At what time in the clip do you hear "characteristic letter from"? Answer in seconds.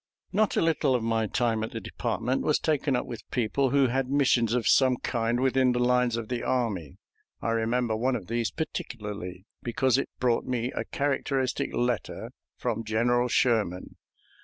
10.85-12.83